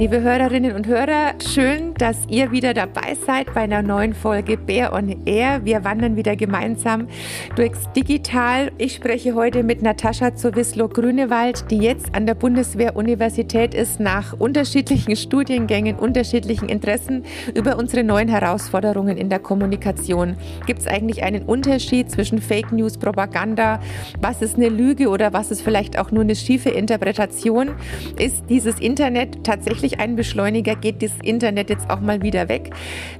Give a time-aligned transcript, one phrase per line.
[0.00, 4.94] Liebe Hörerinnen und Hörer, schön, dass ihr wieder dabei seid bei einer neuen Folge Bär
[4.94, 5.60] on Air.
[5.66, 7.06] Wir wandern wieder gemeinsam
[7.54, 8.72] durchs Digital.
[8.78, 15.96] Ich spreche heute mit Natascha Zowislo-Grünewald, die jetzt an der Bundeswehr-Universität ist, nach unterschiedlichen Studiengängen,
[15.96, 17.24] unterschiedlichen Interessen
[17.54, 20.36] über unsere neuen Herausforderungen in der Kommunikation.
[20.64, 23.80] Gibt es eigentlich einen Unterschied zwischen Fake News, Propaganda?
[24.22, 27.72] Was ist eine Lüge oder was ist vielleicht auch nur eine schiefe Interpretation?
[28.18, 30.76] Ist dieses Internet tatsächlich wirklich ein Beschleuniger?
[30.76, 32.70] Geht das Internet jetzt auch mal wieder weg?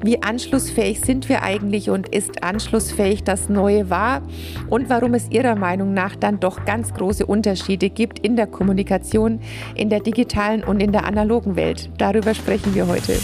[0.03, 4.23] Wie anschlussfähig sind wir eigentlich und ist anschlussfähig das Neue wahr?
[4.69, 9.41] Und warum es Ihrer Meinung nach dann doch ganz große Unterschiede gibt in der Kommunikation,
[9.75, 11.91] in der digitalen und in der analogen Welt?
[11.99, 13.19] Darüber sprechen wir heute.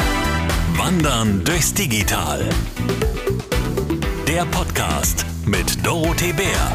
[0.76, 2.40] Wandern durchs Digital.
[4.28, 6.72] Der Podcast mit Dorothee Bär.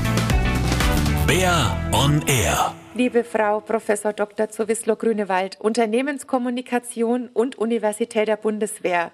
[1.28, 2.81] Bär on Air.
[2.94, 4.50] Liebe Frau Professor Dr.
[4.50, 9.14] Zowislo Grünewald, Unternehmenskommunikation und Universität der Bundeswehr.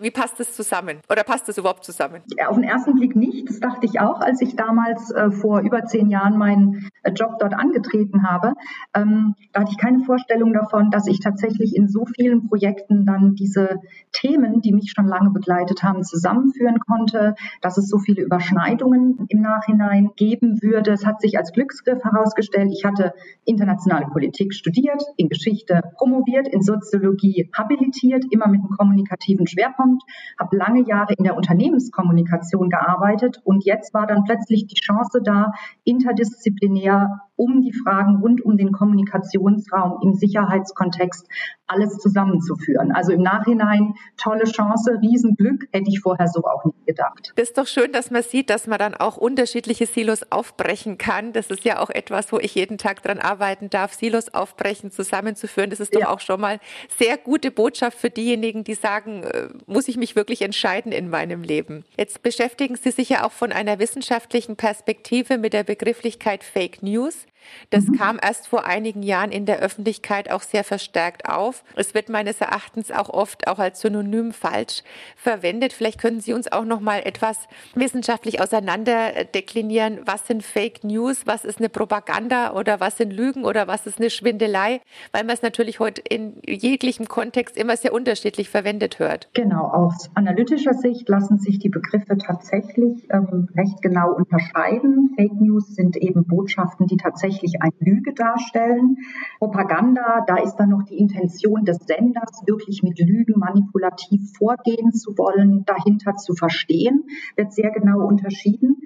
[0.00, 0.98] Wie passt das zusammen?
[1.10, 2.22] Oder passt das überhaupt zusammen?
[2.36, 3.48] Ja, auf den ersten Blick nicht.
[3.48, 7.38] Das dachte ich auch, als ich damals äh, vor über zehn Jahren meinen äh, Job
[7.38, 8.54] dort angetreten habe.
[8.94, 13.34] Ähm, da hatte ich keine Vorstellung davon, dass ich tatsächlich in so vielen Projekten dann
[13.34, 13.80] diese
[14.12, 19.40] Themen, die mich schon lange begleitet haben, zusammenführen konnte, dass es so viele Überschneidungen im
[19.40, 20.92] Nachhinein geben würde.
[20.92, 22.70] Es hat sich als Glücksgriff herausgestellt.
[22.72, 23.12] Ich hatte
[23.44, 30.02] internationale Politik studiert, in Geschichte promoviert, in Soziologie habilitiert, immer mit einem kommunikativen Schwerpunkt kommt,
[30.38, 35.52] habe lange Jahre in der Unternehmenskommunikation gearbeitet und jetzt war dann plötzlich die Chance da,
[35.84, 41.26] interdisziplinär um die Fragen rund um den Kommunikationsraum im Sicherheitskontext
[41.66, 42.92] alles zusammenzuführen.
[42.92, 47.32] Also im Nachhinein tolle Chance, Riesenglück, hätte ich vorher so auch nicht gedacht.
[47.36, 51.32] Das ist doch schön, dass man sieht, dass man dann auch unterschiedliche Silos aufbrechen kann.
[51.32, 55.70] Das ist ja auch etwas, wo ich jeden Tag dran arbeiten darf, Silos aufbrechen, zusammenzuführen.
[55.70, 56.08] Das ist doch ja.
[56.10, 56.60] auch schon mal
[56.98, 61.42] sehr gute Botschaft für diejenigen, die sagen, äh, muss ich mich wirklich entscheiden in meinem
[61.42, 61.84] Leben.
[61.96, 67.23] Jetzt beschäftigen Sie sich ja auch von einer wissenschaftlichen Perspektive mit der Begrifflichkeit Fake News.
[67.70, 67.98] Das mhm.
[67.98, 71.64] kam erst vor einigen Jahren in der Öffentlichkeit auch sehr verstärkt auf.
[71.76, 74.82] Es wird meines Erachtens auch oft auch als Synonym falsch
[75.16, 75.72] verwendet.
[75.72, 80.00] Vielleicht können Sie uns auch noch mal etwas wissenschaftlich auseinander äh, deklinieren.
[80.04, 81.26] Was sind Fake News?
[81.26, 84.80] Was ist eine Propaganda oder was sind Lügen oder was ist eine Schwindelei?
[85.12, 89.28] Weil man es natürlich heute in jeglichem Kontext immer sehr unterschiedlich verwendet hört.
[89.34, 89.64] Genau.
[89.64, 95.14] Aus analytischer Sicht lassen sich die Begriffe tatsächlich ähm, recht genau unterscheiden.
[95.16, 98.96] Fake News sind eben Botschaften, die tatsächlich tatsächlich eine Lüge darstellen.
[99.38, 105.16] Propaganda, da ist dann noch die Intention des Senders, wirklich mit Lügen manipulativ vorgehen zu
[105.18, 107.04] wollen, dahinter zu verstehen,
[107.36, 108.76] wird sehr genau unterschieden.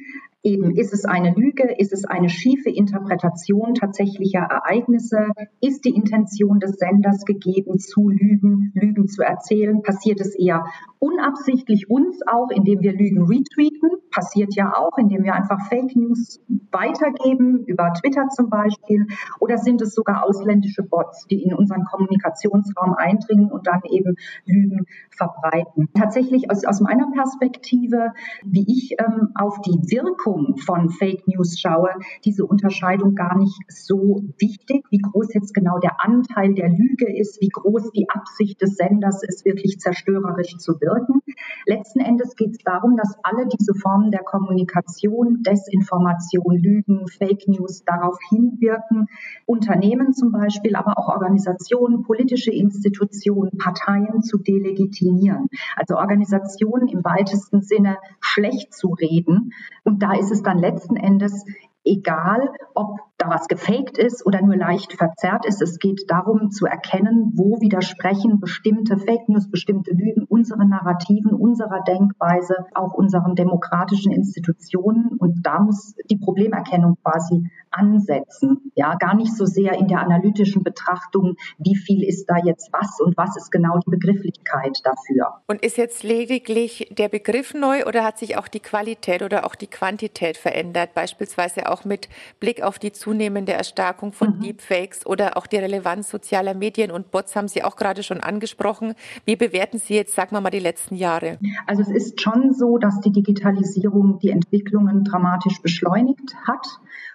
[0.44, 1.74] Eben, ist es eine Lüge?
[1.78, 5.32] Ist es eine schiefe Interpretation tatsächlicher Ereignisse?
[5.60, 9.82] Ist die Intention des Senders gegeben, zu lügen, Lügen zu erzählen?
[9.82, 10.64] Passiert es eher
[11.00, 13.90] unabsichtlich uns auch, indem wir Lügen retweeten?
[14.12, 19.06] Passiert ja auch, indem wir einfach Fake News weitergeben, über Twitter zum Beispiel.
[19.40, 24.14] Oder sind es sogar ausländische Bots, die in unseren Kommunikationsraum eindringen und dann eben
[24.46, 25.88] Lügen verbreiten?
[25.94, 28.12] Tatsächlich aus, aus meiner Perspektive,
[28.44, 31.90] wie ich ähm, auf die Wirkung Wirkung von Fake News schaue,
[32.24, 37.40] diese Unterscheidung gar nicht so wichtig, wie groß jetzt genau der Anteil der Lüge ist,
[37.40, 41.20] wie groß die Absicht des Senders ist, wirklich zerstörerisch zu wirken.
[41.66, 47.84] Letzten Endes geht es darum, dass alle diese Formen der Kommunikation, Desinformation, Lügen, Fake News
[47.84, 49.06] darauf hinwirken,
[49.46, 55.48] Unternehmen zum Beispiel, aber auch Organisationen, politische Institutionen, Parteien zu delegitimieren.
[55.76, 59.52] Also Organisationen im weitesten Sinne schlecht zu reden.
[59.84, 61.44] Und da ist es dann letzten Endes
[61.84, 65.60] egal, ob da was gefaked ist oder nur leicht verzerrt ist.
[65.60, 71.82] Es geht darum zu erkennen, wo widersprechen bestimmte Fake News, bestimmte Lügen unseren Narrativen, unserer
[71.82, 75.16] Denkweise, auch unseren demokratischen Institutionen.
[75.18, 78.70] Und da muss die Problemerkennung quasi ansetzen.
[78.76, 83.00] Ja, gar nicht so sehr in der analytischen Betrachtung, wie viel ist da jetzt was
[83.00, 85.42] und was ist genau die Begrifflichkeit dafür.
[85.48, 89.56] Und ist jetzt lediglich der Begriff neu oder hat sich auch die Qualität oder auch
[89.56, 90.94] die Quantität verändert?
[90.94, 94.40] Beispielsweise auch mit Blick auf die Zukunft zunehmende Erstarkung von mhm.
[94.40, 98.92] Deepfakes oder auch die Relevanz sozialer Medien und Bots haben Sie auch gerade schon angesprochen.
[99.24, 101.38] Wie bewerten Sie jetzt, sagen wir mal, die letzten Jahre?
[101.66, 106.66] Also es ist schon so, dass die Digitalisierung die Entwicklungen dramatisch beschleunigt hat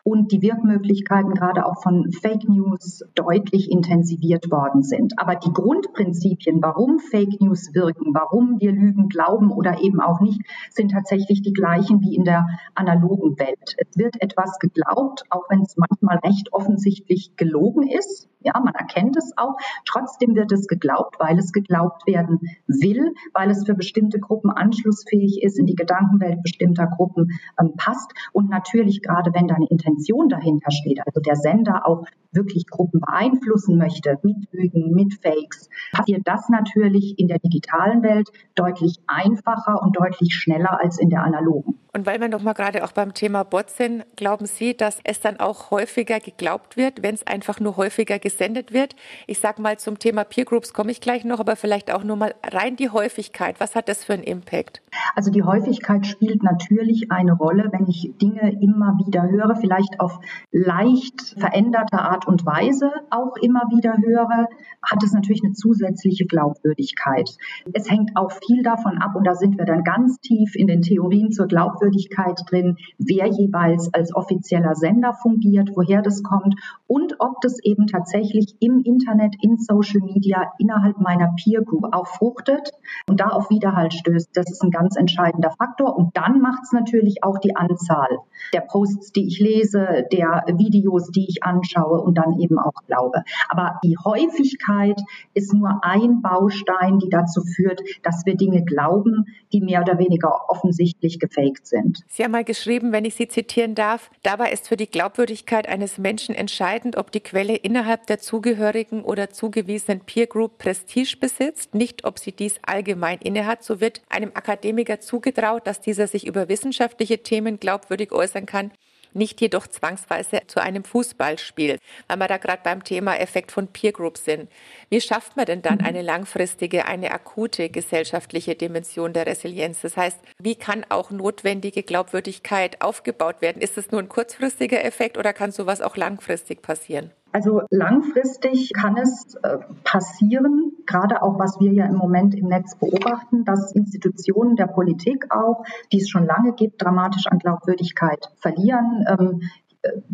[0.03, 5.13] und die Wirkmöglichkeiten gerade auch von Fake News deutlich intensiviert worden sind.
[5.17, 10.41] Aber die Grundprinzipien, warum Fake News wirken, warum wir Lügen glauben oder eben auch nicht,
[10.71, 13.75] sind tatsächlich die gleichen wie in der analogen Welt.
[13.77, 18.27] Es wird etwas geglaubt, auch wenn es manchmal recht offensichtlich gelogen ist.
[18.41, 19.55] Ja, man erkennt es auch.
[19.85, 25.41] Trotzdem wird es geglaubt, weil es geglaubt werden will, weil es für bestimmte Gruppen anschlussfähig
[25.41, 28.11] ist, in die Gedankenwelt bestimmter Gruppen ähm, passt.
[28.33, 29.92] Und natürlich gerade wenn da eine Intention
[30.29, 36.21] dahinter steht, also der Sender auch wirklich Gruppen beeinflussen möchte, mit Lügen, mit Fakes, passiert
[36.25, 41.79] das natürlich in der digitalen Welt deutlich einfacher und deutlich schneller als in der analogen.
[41.95, 45.19] Und weil wir noch mal gerade auch beim Thema Bot sind, glauben Sie, dass es
[45.19, 48.95] dann auch häufiger geglaubt wird, wenn es einfach nur häufiger gesendet wird?
[49.27, 52.15] Ich sage mal zum Thema Peer Groups komme ich gleich noch, aber vielleicht auch nur
[52.15, 53.59] mal rein die Häufigkeit.
[53.59, 54.81] Was hat das für einen Impact?
[55.15, 60.19] Also die Häufigkeit spielt natürlich eine Rolle, wenn ich Dinge immer wieder höre, vielleicht auf
[60.51, 64.47] leicht veränderte Art und Weise auch immer wieder höre,
[64.81, 67.30] hat es natürlich eine zusätzliche Glaubwürdigkeit.
[67.74, 70.81] Es hängt auch viel davon ab, und da sind wir dann ganz tief in den
[70.81, 76.56] Theorien zur Glaubwürdigkeit, drin, wer jeweils als offizieller Sender fungiert, woher das kommt
[76.88, 82.07] und ob das eben tatsächlich im Internet, in Social Media, innerhalb meiner Peer Group auch
[82.07, 82.71] fruchtet
[83.07, 84.29] und da auf Widerhalt stößt.
[84.33, 85.95] Das ist ein ganz entscheidender Faktor.
[85.95, 88.19] Und dann macht es natürlich auch die Anzahl
[88.53, 93.23] der Posts, die ich lese, der Videos, die ich anschaue und dann eben auch glaube.
[93.49, 94.99] Aber die Häufigkeit
[95.33, 100.49] ist nur ein Baustein, die dazu führt, dass wir Dinge glauben, die mehr oder weniger
[100.49, 101.99] offensichtlich gefaked sind.
[102.07, 105.97] Sie haben mal geschrieben, wenn ich Sie zitieren darf, dabei ist für die Glaubwürdigkeit eines
[105.97, 112.05] Menschen entscheidend, ob die Quelle innerhalb der zugehörigen oder zugewiesenen Peer Group Prestige besitzt, nicht
[112.05, 113.63] ob sie dies allgemein innehat.
[113.63, 118.71] So wird einem Akademiker zugetraut, dass dieser sich über wissenschaftliche Themen glaubwürdig äußern kann
[119.15, 121.77] nicht jedoch zwangsweise zu einem Fußballspiel,
[122.07, 124.50] weil wir da gerade beim Thema Effekt von Peer Groups sind.
[124.89, 125.86] Wie schafft man denn dann mhm.
[125.86, 129.81] eine langfristige, eine akute gesellschaftliche Dimension der Resilienz?
[129.81, 133.62] Das heißt, wie kann auch notwendige Glaubwürdigkeit aufgebaut werden?
[133.62, 137.12] Ist es nur ein kurzfristiger Effekt oder kann sowas auch langfristig passieren?
[137.33, 142.77] Also langfristig kann es äh, passieren, gerade auch was wir ja im Moment im Netz
[142.77, 149.03] beobachten, dass Institutionen der Politik auch, die es schon lange gibt, dramatisch an Glaubwürdigkeit verlieren.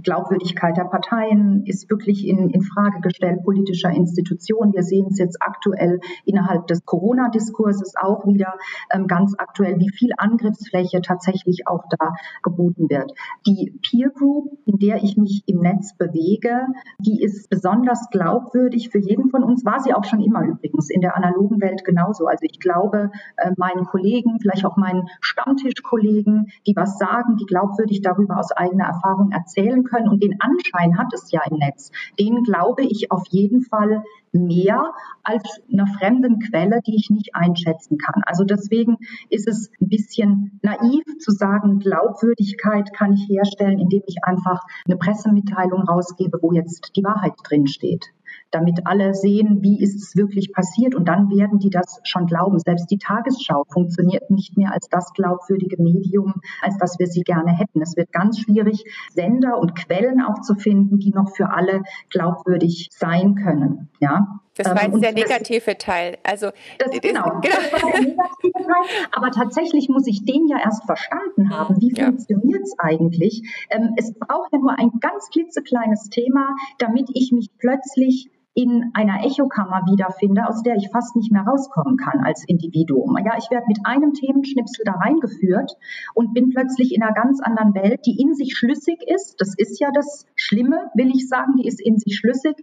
[0.01, 4.73] Glaubwürdigkeit der Parteien ist wirklich in, in Frage gestellt, politischer Institutionen.
[4.73, 8.55] Wir sehen es jetzt aktuell innerhalb des Corona-Diskurses auch wieder
[8.91, 13.13] ähm, ganz aktuell, wie viel Angriffsfläche tatsächlich auch da geboten wird.
[13.45, 16.65] Die Peer Group, in der ich mich im Netz bewege,
[16.99, 21.01] die ist besonders glaubwürdig für jeden von uns, war sie auch schon immer übrigens in
[21.01, 22.25] der analogen Welt genauso.
[22.25, 28.01] Also ich glaube, äh, meinen Kollegen, vielleicht auch meinen Stammtischkollegen, die was sagen, die glaubwürdig
[28.01, 30.09] darüber aus eigener Erfahrung erzählen, erzählen können.
[30.09, 31.91] Und den Anschein hat es ja im Netz.
[32.19, 37.97] Den glaube ich auf jeden Fall mehr als einer fremden Quelle, die ich nicht einschätzen
[37.97, 38.21] kann.
[38.25, 38.97] Also deswegen
[39.29, 44.97] ist es ein bisschen naiv zu sagen, Glaubwürdigkeit kann ich herstellen, indem ich einfach eine
[44.97, 48.11] Pressemitteilung rausgebe, wo jetzt die Wahrheit drin steht
[48.51, 52.59] damit alle sehen, wie ist es wirklich passiert und dann werden die das schon glauben.
[52.59, 57.51] Selbst die Tagesschau funktioniert nicht mehr als das glaubwürdige Medium, als das wir sie gerne
[57.51, 57.81] hätten.
[57.81, 62.89] Es wird ganz schwierig, Sender und Quellen auch zu finden, die noch für alle glaubwürdig
[62.91, 63.89] sein können.
[63.99, 64.39] Ja.
[64.55, 66.17] Das war jetzt ähm, der negative Teil.
[66.23, 66.49] Also
[66.79, 67.39] das, genau, genau.
[67.71, 69.07] Das war der negative Teil.
[69.13, 71.79] Aber tatsächlich muss ich den ja erst verstanden haben.
[71.79, 72.07] Wie ja.
[72.07, 73.41] funktioniert es eigentlich?
[73.69, 79.23] Ähm, es braucht ja nur ein ganz klitzekleines Thema, damit ich mich plötzlich in einer
[79.23, 83.15] Echokammer wiederfinde, aus der ich fast nicht mehr rauskommen kann als Individuum.
[83.23, 85.77] Ja, ich werde mit einem Themenschnipsel da reingeführt
[86.13, 89.35] und bin plötzlich in einer ganz anderen Welt, die in sich schlüssig ist.
[89.39, 92.55] Das ist ja das Schlimme, will ich sagen, die ist in sich schlüssig.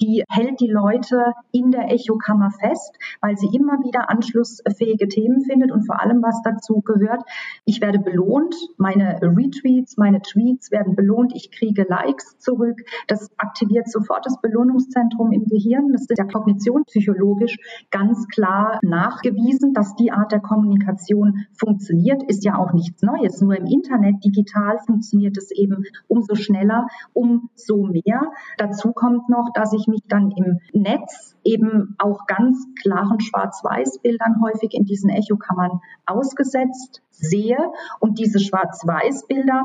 [0.00, 5.72] Die hält die Leute in der Echokammer fest, weil sie immer wieder anschlussfähige Themen findet
[5.72, 7.22] und vor allem, was dazu gehört,
[7.64, 12.80] ich werde belohnt, meine Retweets, meine Tweets werden belohnt, ich kriege Likes zurück.
[13.08, 15.92] Das aktiviert sofort das Belohnungszentrum im Gehirn.
[15.92, 17.58] Das ist ja kognitionspsychologisch
[17.90, 23.40] ganz klar nachgewiesen, dass die Art der Kommunikation funktioniert, ist ja auch nichts Neues.
[23.40, 28.30] Nur im Internet digital funktioniert es eben umso schneller, umso mehr.
[28.58, 34.74] Dazu kommt noch, dass ich mich dann im Netz eben auch ganz klaren Schwarz-Weiß-Bildern häufig
[34.74, 37.58] in diesen Echokammern ausgesetzt sehe.
[38.00, 39.64] Und diese Schwarz-Weiß-Bilder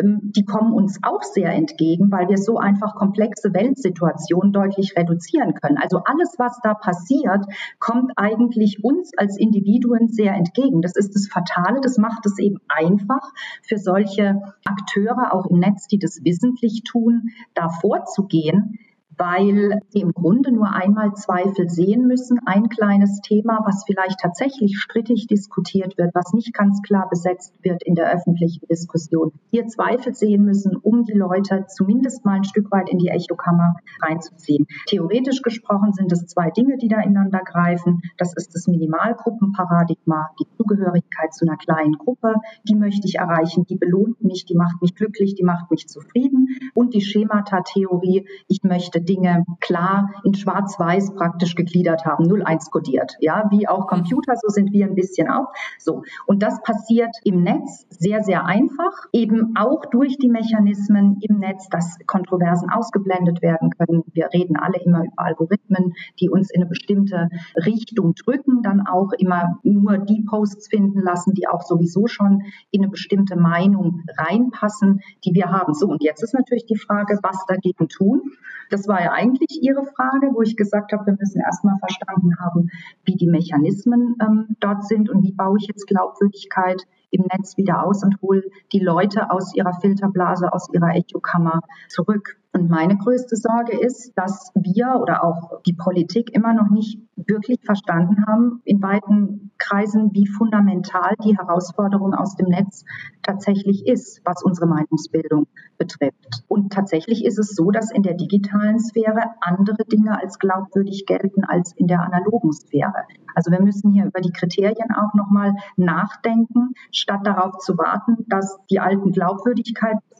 [0.00, 5.76] die kommen uns auch sehr entgegen, weil wir so einfach komplexe Weltsituationen deutlich reduzieren können.
[5.76, 7.44] Also alles, was da passiert,
[7.78, 10.80] kommt eigentlich uns als Individuen sehr entgegen.
[10.80, 13.32] Das ist das Fatale, das macht es eben einfach
[13.62, 18.78] für solche Akteure auch im Netz, die das wissentlich tun, da vorzugehen
[19.16, 22.40] weil sie im Grunde nur einmal Zweifel sehen müssen.
[22.46, 27.82] Ein kleines Thema, was vielleicht tatsächlich strittig diskutiert wird, was nicht ganz klar besetzt wird
[27.82, 29.32] in der öffentlichen Diskussion.
[29.50, 33.74] Hier Zweifel sehen müssen, um die Leute zumindest mal ein Stück weit in die Echokammer
[34.00, 34.66] reinzuziehen.
[34.86, 38.02] Theoretisch gesprochen sind es zwei Dinge, die da ineinander greifen.
[38.16, 42.34] Das ist das Minimalgruppenparadigma, die Zugehörigkeit zu einer kleinen Gruppe.
[42.64, 46.48] Die möchte ich erreichen, die belohnt mich, die macht mich glücklich, die macht mich zufrieden.
[46.74, 53.16] Und die Schemata-Theorie, ich möchte Dinge klar in Schwarz-Weiß praktisch gegliedert haben, 0-1 kodiert.
[53.20, 55.52] Ja, wie auch Computer, so sind wir ein bisschen auch.
[55.78, 56.02] So.
[56.26, 61.68] Und das passiert im Netz sehr, sehr einfach, eben auch durch die Mechanismen im Netz,
[61.68, 64.02] dass Kontroversen ausgeblendet werden können.
[64.12, 69.12] Wir reden alle immer über Algorithmen, die uns in eine bestimmte Richtung drücken, dann auch
[69.12, 75.00] immer nur die Posts finden lassen, die auch sowieso schon in eine bestimmte Meinung reinpassen,
[75.24, 75.74] die wir haben.
[75.74, 78.22] So, und jetzt ist natürlich die Frage, was dagegen tun.
[78.70, 82.68] Das war ja eigentlich Ihre Frage, wo ich gesagt habe, wir müssen erstmal verstanden haben,
[83.04, 87.84] wie die Mechanismen ähm, dort sind und wie baue ich jetzt Glaubwürdigkeit im Netz wieder
[87.84, 92.36] aus und hole die Leute aus ihrer Filterblase, aus ihrer Echokammer zurück.
[92.54, 97.58] Und meine größte Sorge ist, dass wir oder auch die Politik immer noch nicht wirklich
[97.64, 102.84] verstanden haben, in weiten Kreisen, wie fundamental die Herausforderung aus dem Netz
[103.22, 105.46] tatsächlich ist, was unsere Meinungsbildung
[105.78, 106.44] betrifft.
[106.48, 111.44] Und tatsächlich ist es so, dass in der digitalen Sphäre andere Dinge als glaubwürdig gelten
[111.44, 113.06] als in der analogen Sphäre.
[113.34, 118.58] Also wir müssen hier über die Kriterien auch nochmal nachdenken, statt darauf zu warten, dass
[118.70, 119.12] die alten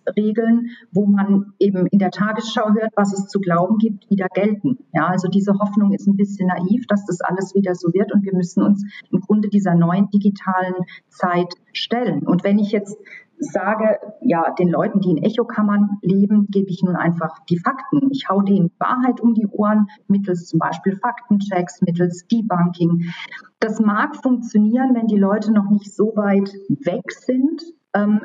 [0.02, 4.78] Glaubwürdigkeitsregeln, wo man eben in der Tagesschau hört, was es zu glauben gibt, wieder gelten.
[4.92, 8.24] Ja, also diese Hoffnung ist ein bisschen naiv, dass das alles wieder so wird und
[8.24, 10.74] wir müssen uns im Grunde dieser neuen digitalen
[11.08, 12.22] Zeit stellen.
[12.26, 12.96] Und wenn ich jetzt
[13.38, 18.08] sage, ja, den Leuten, die in Echokammern leben, gebe ich nun einfach die Fakten.
[18.12, 23.12] Ich hau denen Wahrheit um die Ohren mittels zum Beispiel Faktenchecks, mittels Debunking.
[23.58, 27.62] Das mag funktionieren, wenn die Leute noch nicht so weit weg sind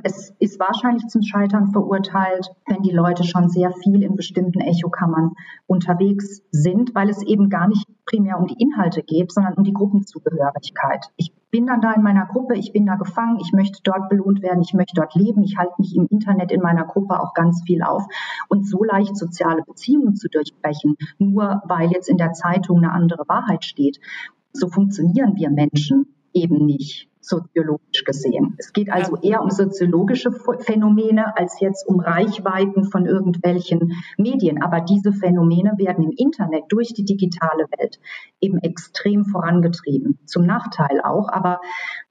[0.03, 5.33] es ist wahrscheinlich zum Scheitern verurteilt, wenn die Leute schon sehr viel in bestimmten Echokammern
[5.65, 9.73] unterwegs sind, weil es eben gar nicht primär um die Inhalte geht, sondern um die
[9.73, 11.07] Gruppenzugehörigkeit.
[11.17, 14.41] Ich bin dann da in meiner Gruppe, ich bin da gefangen, ich möchte dort belohnt
[14.41, 17.61] werden, ich möchte dort leben, ich halte mich im Internet in meiner Gruppe auch ganz
[17.65, 18.05] viel auf.
[18.47, 23.27] Und so leicht soziale Beziehungen zu durchbrechen, nur weil jetzt in der Zeitung eine andere
[23.27, 23.99] Wahrheit steht,
[24.53, 28.55] so funktionieren wir Menschen eben nicht soziologisch gesehen.
[28.57, 34.61] Es geht also eher um soziologische Phänomene als jetzt um Reichweiten von irgendwelchen Medien.
[34.61, 37.99] Aber diese Phänomene werden im Internet durch die digitale Welt
[38.39, 40.19] eben extrem vorangetrieben.
[40.25, 41.29] Zum Nachteil auch.
[41.29, 41.59] Aber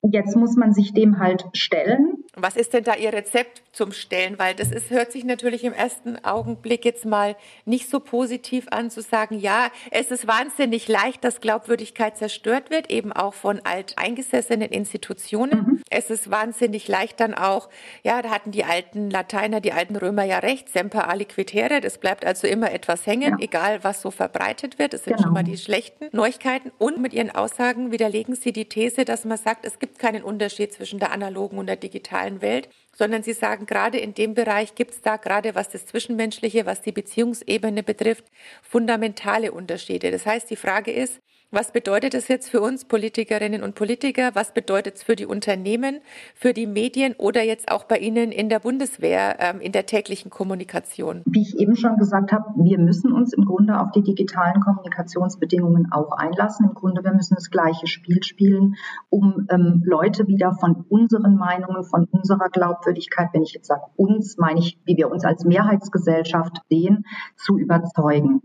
[0.03, 2.25] jetzt muss man sich dem halt stellen.
[2.37, 4.39] Was ist denn da Ihr Rezept zum Stellen?
[4.39, 8.91] Weil das ist, hört sich natürlich im ersten Augenblick jetzt mal nicht so positiv an,
[8.91, 14.69] zu sagen, ja, es ist wahnsinnig leicht, dass Glaubwürdigkeit zerstört wird, eben auch von alteingesessenen
[14.71, 15.06] Institutionen.
[15.09, 15.83] Mhm.
[15.91, 17.69] Es ist wahnsinnig leicht dann auch,
[18.03, 22.25] ja, da hatten die alten Lateiner, die alten Römer ja recht, semper aliquitere, das bleibt
[22.25, 23.45] also immer etwas hängen, ja.
[23.45, 24.93] egal was so verbreitet wird.
[24.93, 25.29] Das sind genau.
[25.29, 26.73] schon mal die schlechten Neuigkeiten.
[26.79, 30.73] Und mit Ihren Aussagen widerlegen Sie die These, dass man sagt, es gibt keinen Unterschied
[30.73, 34.93] zwischen der analogen und der digitalen Welt, sondern Sie sagen, gerade in dem Bereich gibt
[34.93, 38.25] es da, gerade was das Zwischenmenschliche, was die Beziehungsebene betrifft,
[38.63, 40.11] fundamentale Unterschiede.
[40.11, 41.21] Das heißt, die Frage ist,
[41.53, 44.31] was bedeutet es jetzt für uns Politikerinnen und Politiker?
[44.35, 46.01] Was bedeutet es für die Unternehmen,
[46.35, 50.31] für die Medien oder jetzt auch bei Ihnen in der Bundeswehr ähm, in der täglichen
[50.31, 51.23] Kommunikation?
[51.25, 55.93] Wie ich eben schon gesagt habe, wir müssen uns im Grunde auf die digitalen Kommunikationsbedingungen
[55.93, 56.67] auch einlassen.
[56.67, 58.75] Im Grunde, wir müssen das gleiche Spiel spielen,
[59.09, 64.37] um ähm, Leute wieder von unseren Meinungen, von unserer Glaubwürdigkeit, wenn ich jetzt sage uns,
[64.37, 67.05] meine ich, wie wir uns als Mehrheitsgesellschaft sehen,
[67.37, 68.43] zu überzeugen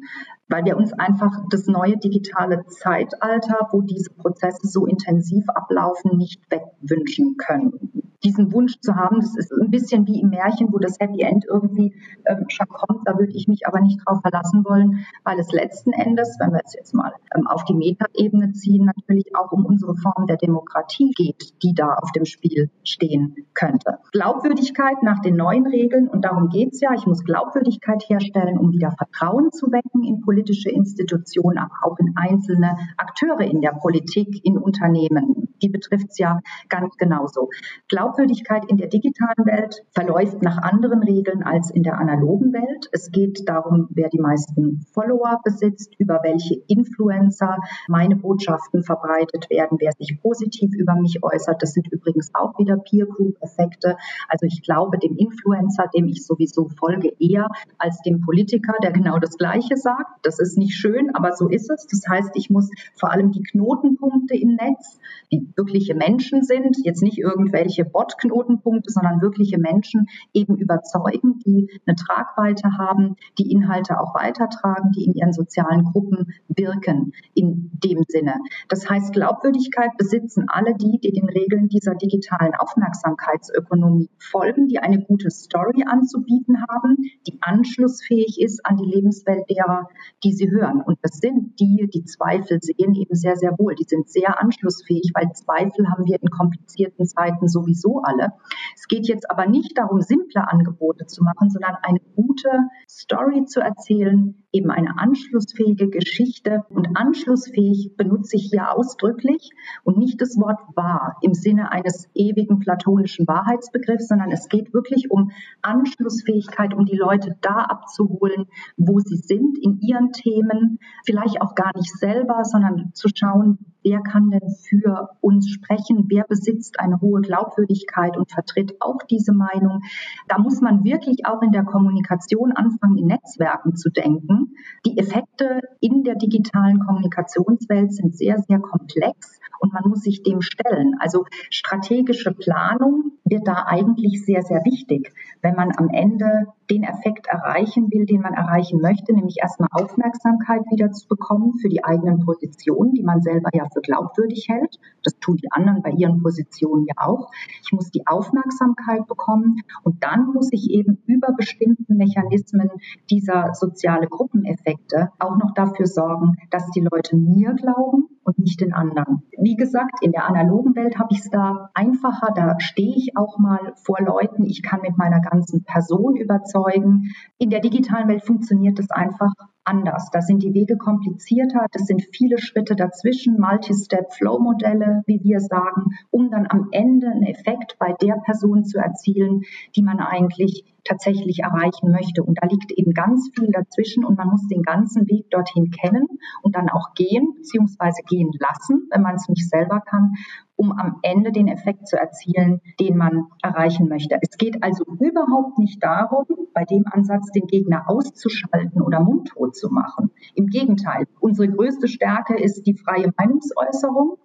[0.51, 6.41] weil wir uns einfach das neue digitale Zeitalter, wo diese Prozesse so intensiv ablaufen, nicht
[6.49, 7.91] wegwünschen können
[8.23, 9.19] diesen Wunsch zu haben.
[9.19, 11.93] Das ist ein bisschen wie im Märchen, wo das Happy End irgendwie
[12.27, 13.07] ähm, schon kommt.
[13.07, 16.61] Da würde ich mich aber nicht drauf verlassen wollen, weil es letzten Endes, wenn wir
[16.63, 21.11] es jetzt mal ähm, auf die Metaebene ziehen, natürlich auch um unsere Form der Demokratie
[21.11, 23.97] geht, die da auf dem Spiel stehen könnte.
[24.11, 28.71] Glaubwürdigkeit nach den neuen Regeln, und darum geht es ja, ich muss Glaubwürdigkeit herstellen, um
[28.71, 34.43] wieder Vertrauen zu wecken in politische Institutionen, aber auch in einzelne Akteure in der Politik,
[34.43, 36.39] in Unternehmen die betrifft es ja
[36.69, 37.49] ganz genauso.
[37.87, 42.89] Glaubwürdigkeit in der digitalen Welt verläuft nach anderen Regeln als in der analogen Welt.
[42.91, 49.77] Es geht darum, wer die meisten Follower besitzt, über welche Influencer meine Botschaften verbreitet werden,
[49.79, 51.61] wer sich positiv über mich äußert.
[51.61, 53.97] Das sind übrigens auch wieder Peer Group Effekte.
[54.27, 59.19] Also ich glaube dem Influencer, dem ich sowieso folge, eher als dem Politiker, der genau
[59.19, 60.25] das Gleiche sagt.
[60.25, 61.87] Das ist nicht schön, aber so ist es.
[61.87, 64.99] Das heißt, ich muss vor allem die Knotenpunkte im Netz,
[65.31, 71.95] die wirkliche Menschen sind, jetzt nicht irgendwelche Bot-Knotenpunkte, sondern wirkliche Menschen eben überzeugen, die eine
[71.95, 78.35] Tragweite haben, die Inhalte auch weitertragen, die in ihren sozialen Gruppen wirken in dem Sinne.
[78.69, 85.01] Das heißt, Glaubwürdigkeit besitzen alle die, die den Regeln dieser digitalen Aufmerksamkeitsökonomie folgen, die eine
[85.01, 89.89] gute Story anzubieten haben, die anschlussfähig ist an die Lebenswelt derer,
[90.23, 90.81] die sie hören.
[90.81, 93.75] Und das sind die, die Zweifel sehen, eben sehr, sehr wohl.
[93.75, 98.33] Die sind sehr anschlussfähig, weil Zweifel haben wir in komplizierten Zeiten sowieso alle.
[98.75, 102.49] Es geht jetzt aber nicht darum, simple Angebote zu machen, sondern eine gute
[102.89, 106.63] Story zu erzählen, eben eine anschlussfähige Geschichte.
[106.69, 109.51] Und anschlussfähig benutze ich hier ausdrücklich
[109.83, 115.09] und nicht das Wort wahr im Sinne eines ewigen platonischen Wahrheitsbegriffs, sondern es geht wirklich
[115.09, 115.31] um
[115.61, 121.71] Anschlussfähigkeit, um die Leute da abzuholen, wo sie sind in ihren Themen, vielleicht auch gar
[121.75, 127.21] nicht selber, sondern zu schauen, wer kann denn für uns sprechen, wer besitzt eine hohe
[127.21, 129.81] Glaubwürdigkeit und vertritt auch diese Meinung.
[130.27, 134.40] Da muss man wirklich auch in der Kommunikation anfangen, in Netzwerken zu denken.
[134.85, 140.41] Die Effekte in der digitalen Kommunikationswelt sind sehr, sehr komplex und man muss sich dem
[140.41, 140.95] stellen.
[140.99, 147.27] Also strategische Planung wird da eigentlich sehr, sehr wichtig, wenn man am Ende den Effekt
[147.27, 152.19] erreichen will, den man erreichen möchte, nämlich erstmal Aufmerksamkeit wieder zu bekommen für die eigenen
[152.25, 154.79] Positionen, die man selber ja für glaubwürdig hält.
[155.03, 157.29] Das tun die anderen bei ihren Positionen ja auch.
[157.63, 162.69] Ich muss die Aufmerksamkeit bekommen und dann muss ich eben über bestimmten Mechanismen
[163.09, 168.73] dieser soziale Gruppeneffekte auch noch dafür sorgen, dass die Leute mir glauben und nicht den
[168.73, 169.23] anderen.
[169.39, 172.33] Wie gesagt, in der analogen Welt habe ich es da einfacher.
[172.35, 174.45] Da stehe ich auch mal vor Leuten.
[174.45, 177.11] Ich kann mit meiner ganzen Person überzeugen.
[177.37, 180.09] In der digitalen Welt funktioniert es einfach anders.
[180.11, 186.31] Da sind die Wege komplizierter, das sind viele Schritte dazwischen, Multi-Step-Flow-Modelle, wie wir sagen, um
[186.31, 189.41] dann am Ende einen Effekt bei der Person zu erzielen,
[189.75, 192.23] die man eigentlich tatsächlich erreichen möchte.
[192.23, 196.07] Und da liegt eben ganz viel dazwischen und man muss den ganzen Weg dorthin kennen
[196.41, 198.01] und dann auch gehen bzw.
[198.07, 200.13] gehen lassen, wenn man es nicht selber kann,
[200.55, 204.17] um am Ende den Effekt zu erzielen, den man erreichen möchte.
[204.21, 209.69] Es geht also überhaupt nicht darum, bei dem Ansatz den Gegner auszuschalten oder mundtot zu
[209.69, 210.11] machen.
[210.35, 214.17] Im Gegenteil, unsere größte Stärke ist die freie Meinungsäußerung.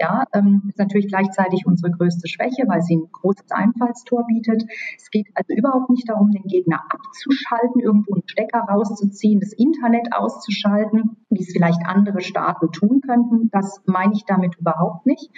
[0.00, 4.64] Ja, ähm, ist natürlich gleichzeitig unsere größte Schwäche, weil sie ein großes Einfallstor bietet.
[4.96, 10.08] Es geht also überhaupt nicht darum, den Gegner abzuschalten, irgendwo einen Stecker rauszuziehen, das Internet
[10.14, 13.50] auszuschalten, wie es vielleicht andere Staaten tun könnten.
[13.50, 15.28] Das meine ich damit überhaupt nicht,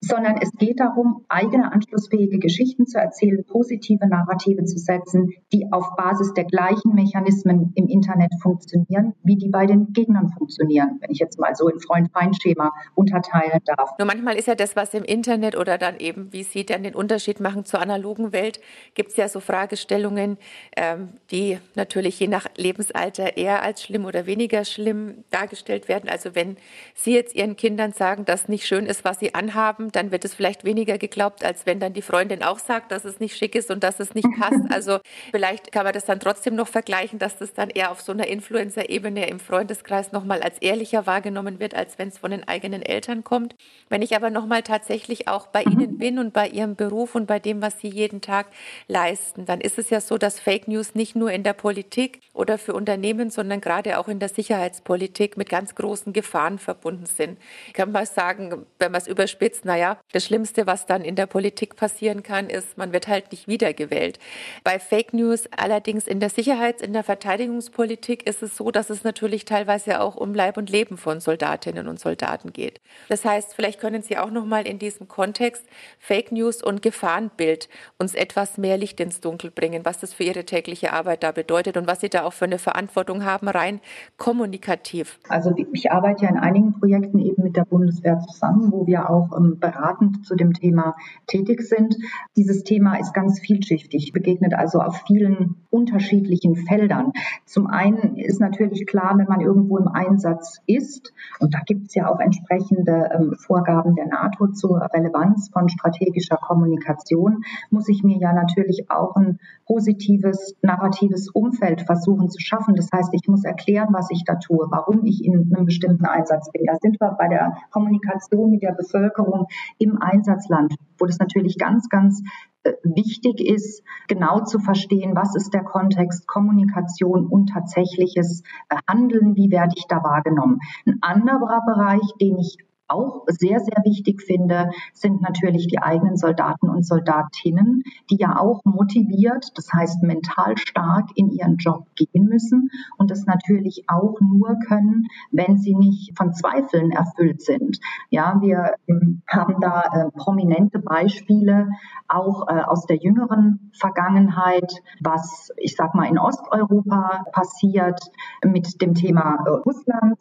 [0.00, 5.94] sondern es geht darum, eigene anschlussfähige Geschichten zu erzählen, positive Narrative zu setzen, die auf
[5.94, 11.18] Basis der gleichen Mechanismen im Internet funktionieren, wie die bei den Gegnern funktionieren, wenn ich
[11.18, 13.90] jetzt mal so in Freund-Feind-Schema unterteilen darf.
[14.06, 16.94] Nur manchmal ist ja das, was im Internet oder dann eben, wie Sie dann den
[16.94, 18.60] Unterschied machen zur analogen Welt,
[18.94, 20.38] gibt es ja so Fragestellungen,
[20.76, 26.08] ähm, die natürlich je nach Lebensalter eher als schlimm oder weniger schlimm dargestellt werden.
[26.08, 26.56] Also wenn
[26.94, 30.34] Sie jetzt Ihren Kindern sagen, dass nicht schön ist, was sie anhaben, dann wird es
[30.34, 33.72] vielleicht weniger geglaubt, als wenn dann die Freundin auch sagt, dass es nicht schick ist
[33.72, 34.70] und dass es nicht passt.
[34.70, 35.00] Also
[35.32, 38.28] vielleicht kann man das dann trotzdem noch vergleichen, dass das dann eher auf so einer
[38.28, 43.24] Influencer-Ebene im Freundeskreis nochmal als ehrlicher wahrgenommen wird, als wenn es von den eigenen Eltern
[43.24, 43.56] kommt.
[43.88, 45.98] Wenn ich aber nochmal tatsächlich auch bei Ihnen mhm.
[45.98, 48.46] bin und bei Ihrem Beruf und bei dem, was Sie jeden Tag
[48.88, 52.58] leisten, dann ist es ja so, dass Fake News nicht nur in der Politik oder
[52.58, 57.38] für Unternehmen, sondern gerade auch in der Sicherheitspolitik mit ganz großen Gefahren verbunden sind.
[57.68, 61.26] Ich kann mal sagen, wenn man es überspitzt, naja, das Schlimmste, was dann in der
[61.26, 64.18] Politik passieren kann, ist, man wird halt nicht wiedergewählt.
[64.64, 69.04] Bei Fake News allerdings in der Sicherheits-, in der Verteidigungspolitik ist es so, dass es
[69.04, 72.80] natürlich teilweise auch um Leib und Leben von Soldatinnen und Soldaten geht.
[73.08, 75.64] Das heißt, vielleicht können Sie auch noch mal in diesem Kontext
[75.98, 80.44] Fake News und Gefahrenbild uns etwas mehr Licht ins Dunkel bringen, was das für Ihre
[80.44, 83.80] tägliche Arbeit da bedeutet und was Sie da auch für eine Verantwortung haben, rein
[84.16, 85.18] kommunikativ.
[85.28, 89.36] Also ich arbeite ja in einigen Projekten eben mit der Bundeswehr zusammen, wo wir auch
[89.36, 91.96] ähm, beratend zu dem Thema tätig sind.
[92.36, 97.12] Dieses Thema ist ganz vielschichtig, begegnet also auf vielen unterschiedlichen Feldern.
[97.44, 101.94] Zum einen ist natürlich klar, wenn man irgendwo im Einsatz ist, und da gibt es
[101.94, 108.02] ja auch entsprechende ähm, Vorgaben, Vorgaben der NATO zur Relevanz von strategischer Kommunikation, muss ich
[108.02, 112.74] mir ja natürlich auch ein positives, narratives Umfeld versuchen zu schaffen.
[112.76, 116.50] Das heißt, ich muss erklären, was ich da tue, warum ich in einem bestimmten Einsatz
[116.52, 116.64] bin.
[116.66, 119.46] Da sind wir bei der Kommunikation mit der Bevölkerung
[119.78, 122.22] im Einsatzland, wo das natürlich ganz, ganz
[122.62, 128.42] äh, wichtig ist, genau zu verstehen, was ist der Kontext Kommunikation und tatsächliches
[128.88, 130.60] Handeln, wie werde ich da wahrgenommen.
[130.86, 136.68] Ein anderer Bereich, den ich auch sehr, sehr wichtig finde, sind natürlich die eigenen Soldaten
[136.68, 142.70] und Soldatinnen, die ja auch motiviert, das heißt mental stark in ihren Job gehen müssen
[142.96, 147.78] und das natürlich auch nur können, wenn sie nicht von Zweifeln erfüllt sind.
[148.10, 151.68] Ja, wir ähm, haben da äh, prominente Beispiele
[152.08, 158.00] auch äh, aus der jüngeren Vergangenheit, was ich sag mal in Osteuropa passiert
[158.44, 160.18] mit dem Thema äh, Russland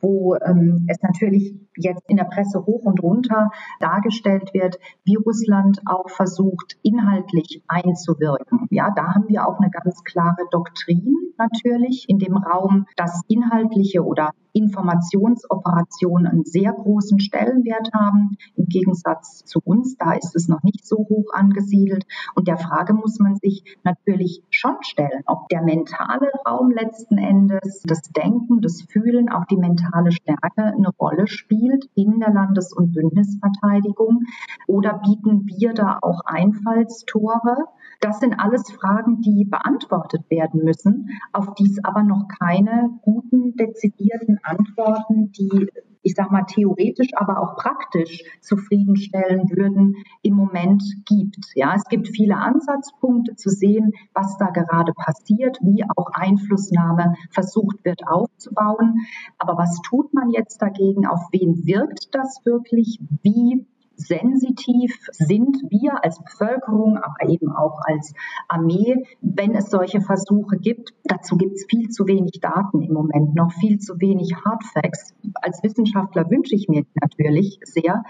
[0.00, 5.80] wo ähm, es natürlich jetzt in der Presse hoch und runter dargestellt wird, wie Russland
[5.86, 8.66] auch versucht, inhaltlich einzuwirken.
[8.70, 14.04] Ja, da haben wir auch eine ganz klare Doktrin natürlich in dem Raum, dass inhaltliche
[14.04, 18.36] oder Informationsoperationen einen sehr großen Stellenwert haben.
[18.56, 22.04] Im Gegensatz zu uns, da ist es noch nicht so hoch angesiedelt.
[22.34, 27.82] Und der Frage muss man sich natürlich schon stellen, ob der mentale Raum letzten Endes,
[27.84, 32.92] das Denken, das Fühlen, auch die mentale Stärke eine Rolle spielt in der Landes- und
[32.92, 34.24] Bündnisverteidigung.
[34.66, 37.66] Oder bieten wir da auch Einfallstore?
[38.00, 43.56] Das sind alles Fragen, die beantwortet werden müssen, auf die es aber noch keine guten,
[43.56, 45.68] dezidierten Antworten, die
[46.02, 51.36] ich sage mal theoretisch, aber auch praktisch zufriedenstellen würden, im Moment gibt.
[51.54, 57.84] Ja, es gibt viele Ansatzpunkte zu sehen, was da gerade passiert, wie auch Einflussnahme versucht
[57.84, 59.06] wird aufzubauen.
[59.38, 61.06] Aber was tut man jetzt dagegen?
[61.06, 62.98] Auf wen wirkt das wirklich?
[63.22, 63.66] Wie
[63.98, 68.14] sensitiv sind wir als Bevölkerung, aber eben auch als
[68.48, 70.94] Armee, wenn es solche Versuche gibt.
[71.04, 75.14] Dazu gibt es viel zu wenig Daten im Moment, noch viel zu wenig Hardfacts.
[75.42, 78.04] Als Wissenschaftler wünsche ich mir natürlich sehr,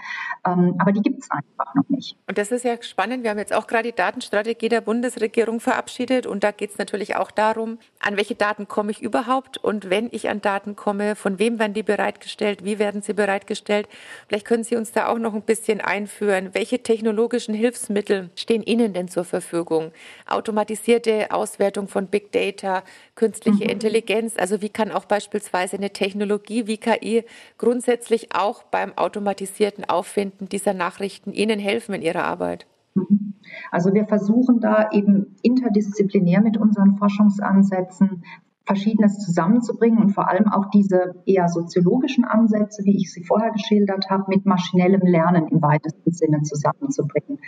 [0.45, 2.17] ähm, aber die gibt es einfach noch nicht.
[2.27, 3.23] Und das ist ja spannend.
[3.23, 7.15] Wir haben jetzt auch gerade die Datenstrategie der Bundesregierung verabschiedet und da geht es natürlich
[7.15, 11.39] auch darum, an welche Daten komme ich überhaupt und wenn ich an Daten komme, von
[11.39, 13.87] wem werden die bereitgestellt, wie werden sie bereitgestellt.
[14.27, 16.49] Vielleicht können Sie uns da auch noch ein bisschen Studien einführen?
[16.53, 19.91] Welche technologischen Hilfsmittel stehen Ihnen denn zur Verfügung?
[20.27, 22.83] Automatisierte Auswertung von Big Data,
[23.15, 23.69] künstliche mhm.
[23.69, 27.23] Intelligenz, also wie kann auch beispielsweise eine Technologie wie KI
[27.57, 32.65] grundsätzlich auch beim automatisierten Auffinden dieser Nachrichten Ihnen helfen in Ihrer Arbeit?
[32.95, 33.33] Mhm.
[33.71, 38.23] Also wir versuchen da eben interdisziplinär mit unseren Forschungsansätzen
[38.69, 44.11] Verschiedenes zusammenzubringen und vor allem auch diese eher soziologischen Ansätze, wie ich sie vorher geschildert
[44.11, 47.39] habe, mit maschinellem Lernen im weitesten Sinne zusammenzubringen.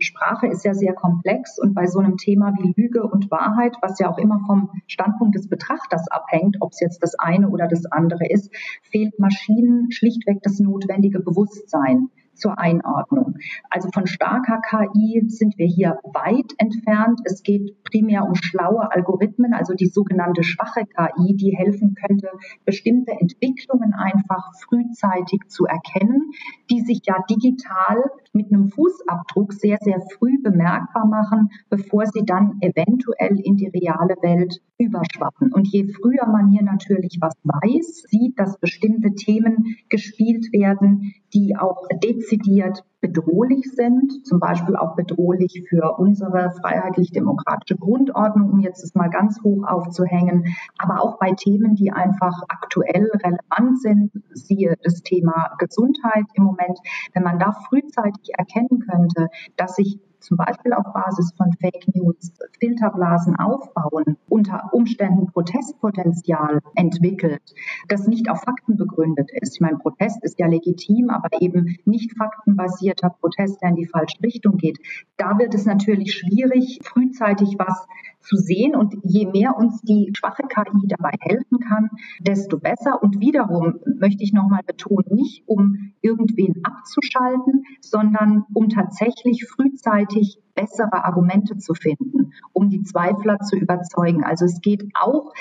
[0.00, 4.00] Sprache ist ja sehr komplex und bei so einem Thema wie Lüge und Wahrheit, was
[4.00, 7.86] ja auch immer vom Standpunkt des Betrachters abhängt, ob es jetzt das eine oder das
[7.86, 13.36] andere ist, fehlt Maschinen schlichtweg das notwendige Bewusstsein zur Einordnung.
[13.70, 17.20] Also von starker KI sind wir hier weit entfernt.
[17.24, 22.28] Es geht primär um schlaue Algorithmen, also die sogenannte schwache KI, die helfen könnte,
[22.64, 26.32] bestimmte Entwicklungen einfach frühzeitig zu erkennen,
[26.70, 32.58] die sich ja digital mit einem Fußabdruck sehr, sehr früh bemerkbar machen, bevor sie dann
[32.60, 35.52] eventuell in die reale Welt überschwappen.
[35.52, 41.56] Und je früher man hier natürlich was weiß, sieht, dass bestimmte Themen gespielt werden, die
[41.56, 41.86] auch
[42.24, 49.10] dezidiert bedrohlich sind, zum Beispiel auch bedrohlich für unsere freiheitlich-demokratische Grundordnung, um jetzt das mal
[49.10, 50.44] ganz hoch aufzuhängen,
[50.78, 56.78] aber auch bei Themen, die einfach aktuell relevant sind, siehe das Thema Gesundheit im Moment,
[57.12, 62.32] wenn man da frühzeitig erkennen könnte, dass sich zum Beispiel auf Basis von Fake News
[62.58, 67.42] Filterblasen aufbauen, unter Umständen Protestpotenzial entwickelt,
[67.88, 69.54] das nicht auf Fakten begründet ist.
[69.54, 74.22] Ich meine, Protest ist ja legitim, aber eben nicht faktenbasierter Protest, der in die falsche
[74.22, 74.78] Richtung geht.
[75.16, 77.86] Da wird es natürlich schwierig, frühzeitig was
[78.24, 78.74] zu sehen.
[78.74, 83.02] Und je mehr uns die schwache KI dabei helfen kann, desto besser.
[83.02, 91.04] Und wiederum möchte ich nochmal betonen, nicht um irgendwen abzuschalten, sondern um tatsächlich frühzeitig bessere
[91.04, 94.24] Argumente zu finden, um die Zweifler zu überzeugen.
[94.24, 95.32] Also es geht auch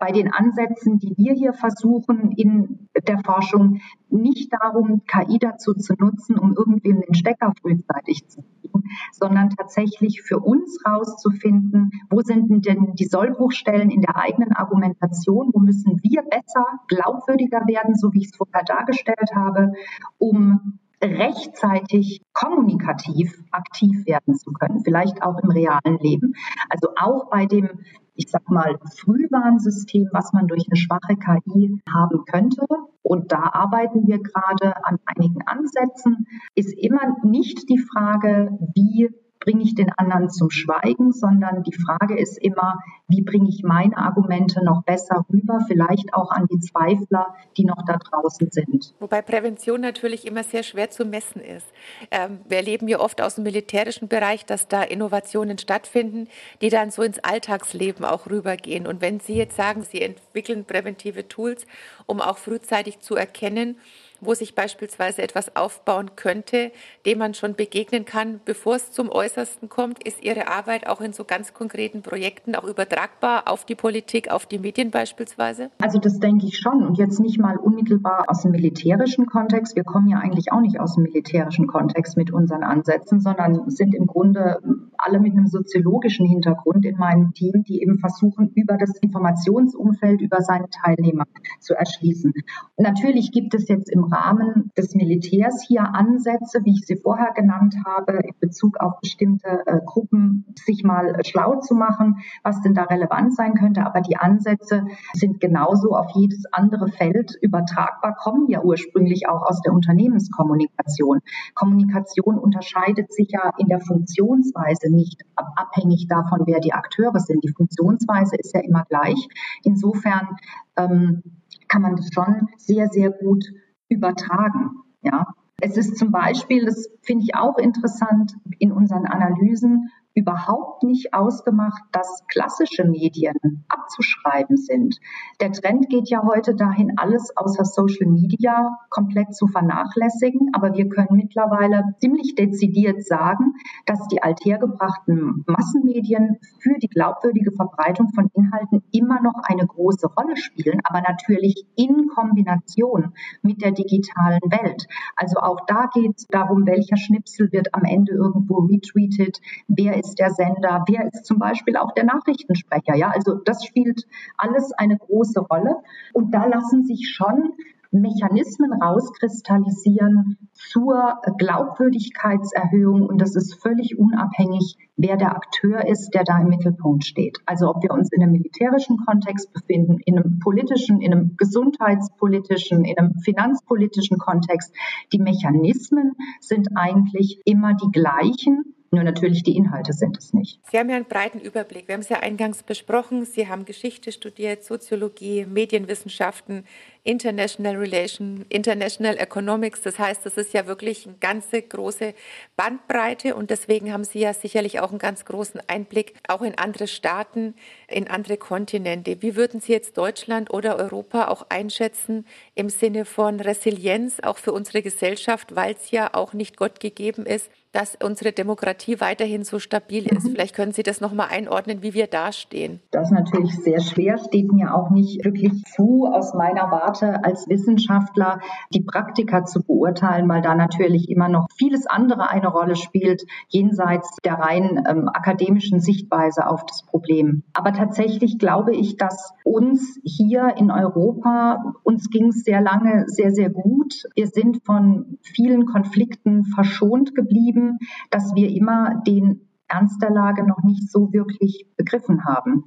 [0.00, 5.92] bei den Ansätzen, die wir hier versuchen in der Forschung, nicht darum, KI dazu zu
[5.98, 8.82] nutzen, um irgendwem den Stecker frühzeitig zu ziehen,
[9.12, 15.60] sondern tatsächlich für uns rauszufinden, wo sind denn die Sollbruchstellen in der eigenen Argumentation, wo
[15.60, 19.72] müssen wir besser, glaubwürdiger werden, so wie ich es vorher dargestellt habe,
[20.18, 26.34] um rechtzeitig kommunikativ aktiv werden zu können, vielleicht auch im realen Leben.
[26.68, 27.80] Also auch bei dem,
[28.14, 32.66] ich sag mal, Frühwarnsystem, was man durch eine schwache KI haben könnte.
[33.02, 39.08] Und da arbeiten wir gerade an einigen Ansätzen, ist immer nicht die Frage, wie
[39.40, 43.96] bringe ich den anderen zum Schweigen, sondern die Frage ist immer, wie bringe ich meine
[43.96, 48.94] Argumente noch besser rüber, vielleicht auch an die Zweifler, die noch da draußen sind.
[49.00, 51.66] Wobei Prävention natürlich immer sehr schwer zu messen ist.
[52.10, 56.28] Ähm, wir erleben ja oft aus dem militärischen Bereich, dass da Innovationen stattfinden,
[56.60, 58.86] die dann so ins Alltagsleben auch rübergehen.
[58.86, 61.66] Und wenn Sie jetzt sagen, Sie entwickeln präventive Tools,
[62.06, 63.76] um auch frühzeitig zu erkennen,
[64.20, 66.72] wo sich beispielsweise etwas aufbauen könnte,
[67.06, 70.06] dem man schon begegnen kann, bevor es zum Äußersten kommt?
[70.06, 74.46] Ist Ihre Arbeit auch in so ganz konkreten Projekten auch übertragbar auf die Politik, auf
[74.46, 75.70] die Medien beispielsweise?
[75.80, 79.76] Also das denke ich schon und jetzt nicht mal unmittelbar aus dem militärischen Kontext.
[79.76, 83.94] Wir kommen ja eigentlich auch nicht aus dem militärischen Kontext mit unseren Ansätzen, sondern sind
[83.94, 84.58] im Grunde
[85.04, 90.40] alle mit einem soziologischen Hintergrund in meinem Team, die eben versuchen, über das Informationsumfeld, über
[90.40, 91.24] seine Teilnehmer
[91.60, 92.32] zu erschließen.
[92.76, 97.76] Natürlich gibt es jetzt im Rahmen des Militärs hier Ansätze, wie ich sie vorher genannt
[97.84, 102.74] habe, in Bezug auf bestimmte äh, Gruppen, sich mal äh, schlau zu machen, was denn
[102.74, 103.84] da relevant sein könnte.
[103.84, 109.60] Aber die Ansätze sind genauso auf jedes andere Feld übertragbar, kommen ja ursprünglich auch aus
[109.62, 111.20] der Unternehmenskommunikation.
[111.54, 117.44] Kommunikation unterscheidet sich ja in der Funktionsweise nicht abhängig davon, wer die Akteure sind.
[117.44, 119.28] Die Funktionsweise ist ja immer gleich.
[119.62, 120.28] Insofern
[120.76, 121.22] ähm,
[121.68, 123.44] kann man das schon sehr, sehr gut
[123.88, 124.70] übertragen.
[125.02, 125.26] Ja.
[125.60, 131.82] Es ist zum Beispiel, das finde ich auch interessant, in unseren Analysen überhaupt nicht ausgemacht,
[131.92, 134.98] dass klassische Medien abzuschreiben sind.
[135.40, 140.50] Der Trend geht ja heute dahin, alles außer Social Media komplett zu vernachlässigen.
[140.52, 143.54] Aber wir können mittlerweile ziemlich dezidiert sagen,
[143.86, 150.36] dass die althergebrachten Massenmedien für die glaubwürdige Verbreitung von Inhalten immer noch eine große Rolle
[150.36, 154.86] spielen, aber natürlich in Kombination mit der digitalen Welt.
[155.16, 160.18] Also auch da geht es darum, welcher Schnipsel wird am Ende irgendwo retweetet, wer ist
[160.18, 162.96] der Sender, wer ist zum Beispiel auch der Nachrichtensprecher.
[162.96, 165.76] Ja, also das spielt alles eine große Rolle.
[166.12, 167.52] Und da lassen sich schon
[167.92, 176.38] Mechanismen rauskristallisieren zur Glaubwürdigkeitserhöhung und das ist völlig unabhängig, wer der Akteur ist, der da
[176.38, 177.38] im Mittelpunkt steht.
[177.46, 182.84] Also ob wir uns in einem militärischen Kontext befinden, in einem politischen, in einem gesundheitspolitischen,
[182.84, 184.72] in einem finanzpolitischen Kontext,
[185.12, 190.60] die Mechanismen sind eigentlich immer die gleichen nur natürlich die Inhalte sind es nicht.
[190.70, 191.86] Sie haben ja einen breiten Überblick.
[191.86, 193.24] Wir haben es ja eingangs besprochen.
[193.24, 196.64] Sie haben Geschichte studiert, Soziologie, Medienwissenschaften,
[197.04, 199.82] International Relation, International Economics.
[199.82, 202.14] Das heißt, das ist ja wirklich eine ganze große
[202.56, 206.86] Bandbreite und deswegen haben Sie ja sicherlich auch einen ganz großen Einblick auch in andere
[206.86, 207.54] Staaten,
[207.88, 209.22] in andere Kontinente.
[209.22, 214.52] Wie würden Sie jetzt Deutschland oder Europa auch einschätzen im Sinne von Resilienz, auch für
[214.52, 219.58] unsere Gesellschaft, weil es ja auch nicht Gott gegeben ist, dass unsere Demokratie weiterhin so
[219.58, 220.24] stabil ist.
[220.24, 220.32] Mhm.
[220.32, 222.80] Vielleicht können Sie das nochmal einordnen, wie wir dastehen.
[222.90, 227.48] Das ist natürlich sehr schwer, steht mir auch nicht wirklich zu, aus meiner Warte als
[227.48, 228.40] Wissenschaftler
[228.74, 234.16] die Praktika zu beurteilen, weil da natürlich immer noch vieles andere eine Rolle spielt, jenseits
[234.24, 237.44] der rein ähm, akademischen Sichtweise auf das Problem.
[237.52, 243.30] Aber tatsächlich glaube ich, dass uns hier in Europa, uns ging es sehr lange sehr,
[243.30, 244.02] sehr gut.
[244.14, 247.78] Wir sind von vielen Konflikten verschont geblieben
[248.10, 252.64] dass wir immer den Ernst der Lage noch nicht so wirklich begriffen haben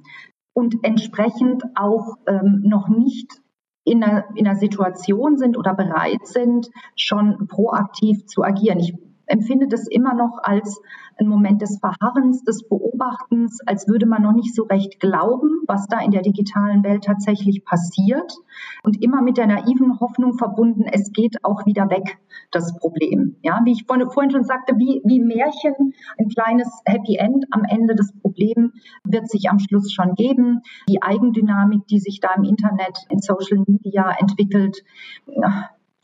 [0.54, 3.42] und entsprechend auch ähm, noch nicht
[3.84, 8.80] in einer, in einer Situation sind oder bereit sind, schon proaktiv zu agieren.
[8.80, 8.94] Ich
[9.26, 10.80] empfinde das immer noch als
[11.18, 15.86] ein Moment des Verharrens, des Beobachtens, als würde man noch nicht so recht glauben, was
[15.86, 18.32] da in der digitalen Welt tatsächlich passiert
[18.82, 22.18] und immer mit der naiven Hoffnung verbunden, es geht auch wieder weg,
[22.50, 23.36] das Problem.
[23.42, 27.94] Ja, wie ich vorhin schon sagte, wie, wie Märchen, ein kleines Happy End am Ende
[27.94, 28.72] des Problems
[29.04, 30.62] wird sich am Schluss schon geben.
[30.88, 34.82] Die Eigendynamik, die sich da im Internet, in Social Media entwickelt,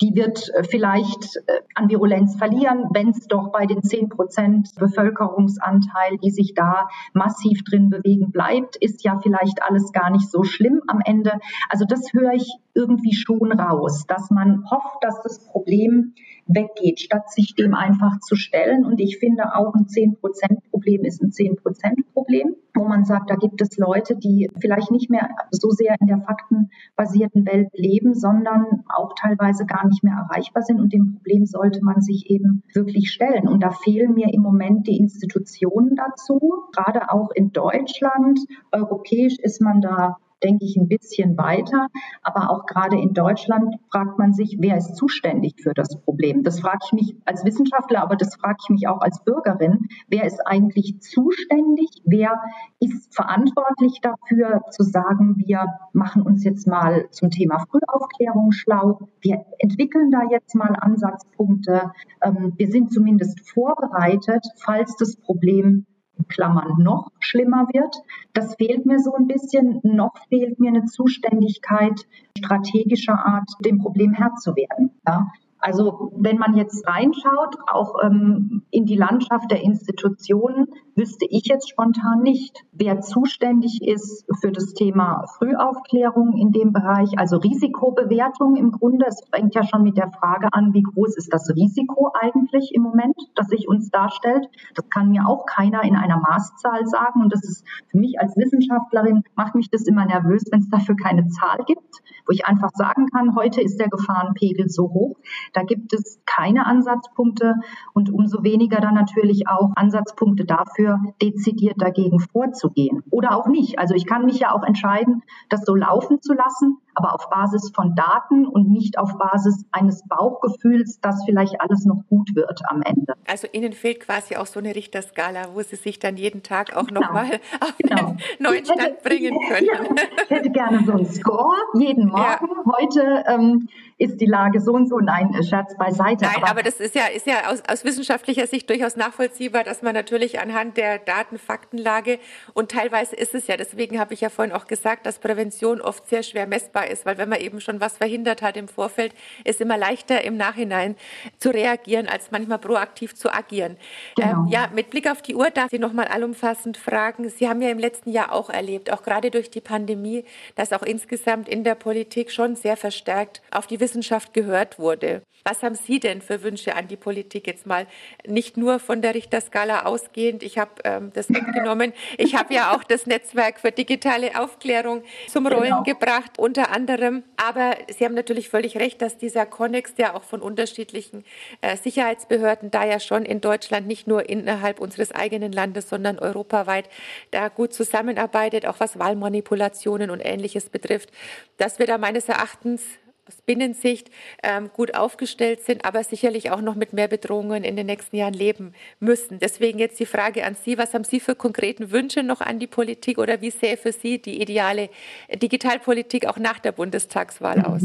[0.00, 4.74] die wird äh, vielleicht äh, an Virulenz verlieren, wenn es doch bei den 10 Prozent
[4.76, 10.42] Bevölkerungsanteil, die sich da massiv drin bewegen, bleibt, ist ja vielleicht alles gar nicht so
[10.42, 11.38] schlimm am Ende.
[11.68, 16.14] Also das höre ich irgendwie schon raus, dass man hofft, dass das Problem
[16.54, 18.84] weggeht, statt sich dem einfach zu stellen.
[18.84, 23.76] Und ich finde auch ein 10-Prozent-Problem ist ein 10-Prozent-Problem, wo man sagt, da gibt es
[23.76, 29.66] Leute, die vielleicht nicht mehr so sehr in der faktenbasierten Welt leben, sondern auch teilweise
[29.66, 30.80] gar nicht mehr erreichbar sind.
[30.80, 33.48] Und dem Problem sollte man sich eben wirklich stellen.
[33.48, 36.40] Und da fehlen mir im Moment die Institutionen dazu,
[36.72, 38.40] gerade auch in Deutschland.
[38.72, 41.88] Europäisch ist man da denke ich, ein bisschen weiter.
[42.22, 46.42] Aber auch gerade in Deutschland fragt man sich, wer ist zuständig für das Problem?
[46.42, 49.88] Das frage ich mich als Wissenschaftler, aber das frage ich mich auch als Bürgerin.
[50.08, 51.88] Wer ist eigentlich zuständig?
[52.04, 52.40] Wer
[52.80, 59.08] ist verantwortlich dafür zu sagen, wir machen uns jetzt mal zum Thema Frühaufklärung schlau?
[59.20, 61.92] Wir entwickeln da jetzt mal Ansatzpunkte.
[62.22, 65.86] Ähm, wir sind zumindest vorbereitet, falls das Problem
[66.28, 67.94] Klammern noch schlimmer wird.
[68.32, 69.80] Das fehlt mir so ein bisschen.
[69.82, 72.06] Noch fehlt mir eine Zuständigkeit
[72.38, 74.90] strategischer Art, dem Problem Herr zu werden.
[75.06, 75.28] Ja.
[75.60, 81.70] Also wenn man jetzt reinschaut, auch ähm, in die Landschaft der Institutionen, wüsste ich jetzt
[81.70, 88.70] spontan nicht, wer zuständig ist für das Thema Frühaufklärung in dem Bereich, also Risikobewertung im
[88.72, 89.06] Grunde.
[89.08, 92.82] Es fängt ja schon mit der Frage an, wie groß ist das Risiko eigentlich im
[92.82, 94.46] Moment, das sich uns darstellt.
[94.74, 97.22] Das kann mir auch keiner in einer Maßzahl sagen.
[97.22, 100.96] Und das ist für mich als Wissenschaftlerin, macht mich das immer nervös, wenn es dafür
[100.96, 105.16] keine Zahl gibt, wo ich einfach sagen kann, heute ist der Gefahrenpegel so hoch.
[105.52, 107.54] Da gibt es keine Ansatzpunkte
[107.94, 110.89] und umso weniger dann natürlich auch Ansatzpunkte dafür,
[111.20, 113.02] dezidiert dagegen vorzugehen.
[113.10, 113.78] Oder auch nicht.
[113.78, 117.70] Also ich kann mich ja auch entscheiden, das so laufen zu lassen aber auf Basis
[117.74, 122.82] von Daten und nicht auf Basis eines Bauchgefühls, dass vielleicht alles noch gut wird am
[122.82, 123.14] Ende.
[123.28, 126.86] Also Ihnen fehlt quasi auch so eine Richterskala, wo Sie sich dann jeden Tag auch
[126.86, 127.00] genau.
[127.00, 128.08] nochmal auf genau.
[128.08, 129.66] einen neuen Stand hätte, bringen können.
[129.66, 132.48] Ja, ich hätte gerne so einen Score jeden Morgen.
[132.48, 132.72] Ja.
[132.78, 134.98] Heute ähm, ist die Lage so und so.
[134.98, 136.24] Nein, Scherz beiseite.
[136.24, 139.82] Nein, aber, aber das ist ja, ist ja aus, aus wissenschaftlicher Sicht durchaus nachvollziehbar, dass
[139.82, 142.18] man natürlich anhand der Daten, Faktenlage
[142.54, 146.08] und teilweise ist es ja, deswegen habe ich ja vorhin auch gesagt, dass Prävention oft
[146.08, 149.60] sehr schwer messbar ist, weil wenn man eben schon was verhindert hat im Vorfeld, ist
[149.60, 150.96] immer leichter im Nachhinein
[151.38, 153.76] zu reagieren, als manchmal proaktiv zu agieren.
[154.16, 154.44] Genau.
[154.44, 157.28] Ähm, ja, mit Blick auf die Uhr darf ich noch mal allumfassend fragen.
[157.28, 160.24] Sie haben ja im letzten Jahr auch erlebt, auch gerade durch die Pandemie,
[160.54, 165.22] dass auch insgesamt in der Politik schon sehr verstärkt auf die Wissenschaft gehört wurde.
[165.44, 167.86] Was haben Sie denn für Wünsche an die Politik jetzt mal?
[168.26, 170.42] Nicht nur von der Richterskala ausgehend.
[170.42, 171.92] Ich habe ähm, das mitgenommen.
[172.18, 175.82] Ich habe ja auch das Netzwerk für digitale Aufklärung zum Rollen genau.
[175.82, 177.22] gebracht, unter anderem.
[177.36, 181.24] Aber Sie haben natürlich völlig recht, dass dieser Konnex ja auch von unterschiedlichen
[181.60, 186.88] äh, Sicherheitsbehörden da ja schon in Deutschland nicht nur innerhalb unseres eigenen Landes, sondern europaweit
[187.30, 191.10] da gut zusammenarbeitet, auch was Wahlmanipulationen und Ähnliches betrifft,
[191.56, 192.82] dass wir da meines Erachtens
[193.30, 194.10] aus Binnensicht
[194.42, 198.34] ähm, gut aufgestellt sind, aber sicherlich auch noch mit mehr Bedrohungen in den nächsten Jahren
[198.34, 199.38] leben müssen.
[199.38, 202.66] Deswegen jetzt die Frage an Sie, was haben Sie für konkreten Wünsche noch an die
[202.66, 204.90] Politik oder wie sähe für Sie die ideale
[205.32, 207.64] Digitalpolitik auch nach der Bundestagswahl mhm.
[207.64, 207.82] aus?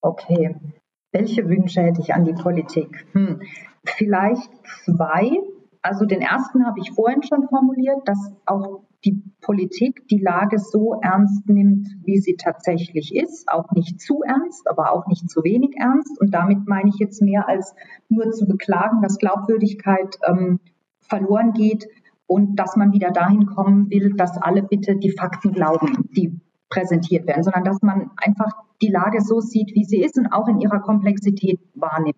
[0.00, 0.54] Okay,
[1.12, 3.06] welche Wünsche hätte ich an die Politik?
[3.12, 3.42] Hm.
[3.84, 4.50] Vielleicht
[4.84, 5.40] zwei.
[5.86, 10.98] Also den ersten habe ich vorhin schon formuliert, dass auch die Politik die Lage so
[11.00, 13.48] ernst nimmt, wie sie tatsächlich ist.
[13.48, 16.20] Auch nicht zu ernst, aber auch nicht zu wenig ernst.
[16.20, 17.72] Und damit meine ich jetzt mehr als
[18.08, 20.58] nur zu beklagen, dass Glaubwürdigkeit ähm,
[21.02, 21.86] verloren geht
[22.26, 27.28] und dass man wieder dahin kommen will, dass alle bitte die Fakten glauben, die präsentiert
[27.28, 28.50] werden, sondern dass man einfach
[28.82, 32.16] die Lage so sieht, wie sie ist und auch in ihrer Komplexität wahrnimmt.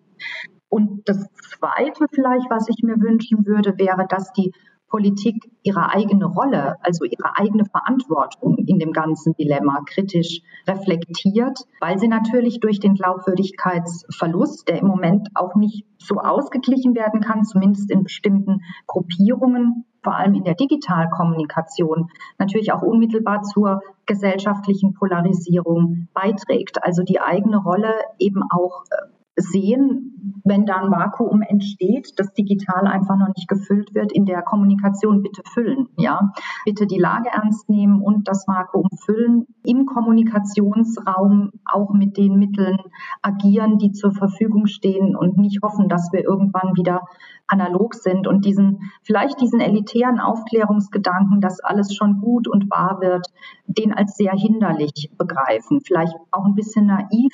[0.69, 4.53] Und das Zweite vielleicht, was ich mir wünschen würde, wäre, dass die
[4.89, 11.99] Politik ihre eigene Rolle, also ihre eigene Verantwortung in dem ganzen Dilemma kritisch reflektiert, weil
[11.99, 17.91] sie natürlich durch den Glaubwürdigkeitsverlust, der im Moment auch nicht so ausgeglichen werden kann, zumindest
[17.91, 26.83] in bestimmten Gruppierungen, vor allem in der Digitalkommunikation, natürlich auch unmittelbar zur gesellschaftlichen Polarisierung beiträgt.
[26.83, 30.09] Also die eigene Rolle eben auch äh, sehen,
[30.43, 35.21] wenn da ein Vakuum entsteht, das digital einfach noch nicht gefüllt wird, in der Kommunikation
[35.21, 36.31] bitte füllen, ja.
[36.65, 42.77] Bitte die Lage ernst nehmen und das Vakuum füllen, im Kommunikationsraum auch mit den Mitteln
[43.21, 47.01] agieren, die zur Verfügung stehen und nicht hoffen, dass wir irgendwann wieder
[47.47, 53.27] analog sind und diesen, vielleicht diesen elitären Aufklärungsgedanken, dass alles schon gut und wahr wird,
[53.65, 57.33] den als sehr hinderlich begreifen, vielleicht auch ein bisschen naiv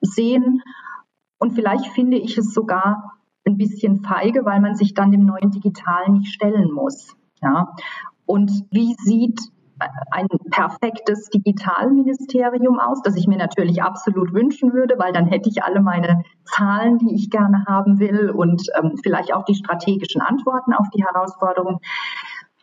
[0.00, 0.62] sehen
[1.38, 3.12] und vielleicht finde ich es sogar
[3.46, 7.16] ein bisschen feige, weil man sich dann dem neuen Digitalen nicht stellen muss.
[7.42, 7.72] Ja.
[8.24, 9.40] Und wie sieht
[10.10, 15.62] ein perfektes Digitalministerium aus, das ich mir natürlich absolut wünschen würde, weil dann hätte ich
[15.62, 20.72] alle meine Zahlen, die ich gerne haben will und ähm, vielleicht auch die strategischen Antworten
[20.72, 21.80] auf die Herausforderung.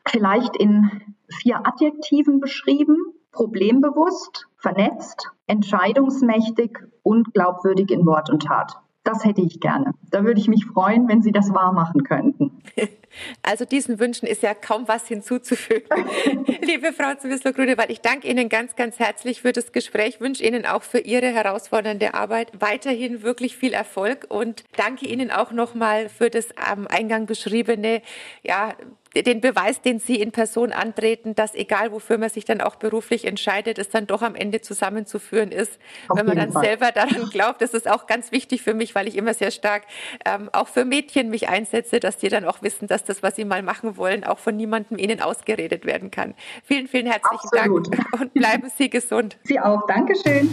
[0.08, 0.90] Vielleicht in
[1.30, 2.98] vier Adjektiven beschrieben.
[3.32, 8.80] Problembewusst, vernetzt, entscheidungsmächtig und glaubwürdig in Wort und Tat.
[9.04, 9.94] Das hätte ich gerne.
[10.12, 12.62] Da würde ich mich freuen, wenn Sie das wahr machen könnten.
[13.44, 15.88] Also diesen Wünschen ist ja kaum was hinzuzufügen.
[16.62, 20.66] Liebe Frau Zwisler-Grüne, weil ich danke Ihnen ganz, ganz herzlich für das Gespräch, wünsche Ihnen
[20.66, 26.32] auch für Ihre herausfordernde Arbeit weiterhin wirklich viel Erfolg und danke Ihnen auch nochmal für
[26.32, 28.02] das am Eingang beschriebene,
[28.42, 28.74] ja,
[29.22, 33.26] den Beweis, den Sie in Person antreten, dass egal wofür man sich dann auch beruflich
[33.26, 36.64] entscheidet, es dann doch am Ende zusammenzuführen ist, Auf wenn man dann Fall.
[36.64, 37.62] selber daran glaubt.
[37.62, 39.84] Das ist auch ganz wichtig für mich, weil ich immer sehr stark
[40.26, 43.46] ähm, auch für Mädchen mich einsetze, dass die dann auch wissen, dass das, was sie
[43.46, 46.34] mal machen wollen, auch von niemandem ihnen ausgeredet werden kann.
[46.64, 47.94] Vielen, vielen herzlichen Absolut.
[47.96, 49.38] Dank und bleiben Sie gesund.
[49.44, 49.86] Sie auch.
[49.88, 50.50] Dankeschön.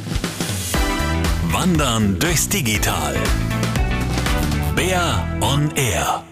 [1.52, 3.14] Wandern durchs Digital.
[4.76, 6.24] Bär on Air.